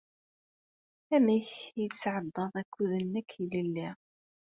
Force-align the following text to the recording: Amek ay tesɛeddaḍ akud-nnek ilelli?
Amek 1.15 1.49
ay 1.79 1.89
tesɛeddaḍ 1.91 2.53
akud-nnek 2.61 3.29
ilelli? 3.43 3.89